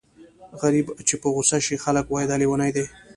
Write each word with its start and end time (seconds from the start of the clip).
غريب 0.61 0.87
چې 1.07 1.15
په 1.21 1.27
غوسه 1.33 1.57
شي 1.65 1.75
خلک 1.83 2.05
وايي 2.07 2.27
دا 2.29 2.35
لېونی 2.41 2.71
دی. 2.75 2.85